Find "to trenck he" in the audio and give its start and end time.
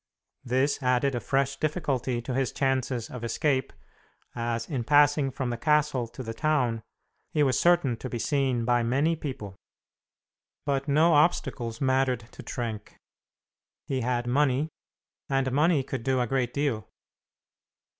12.31-14.01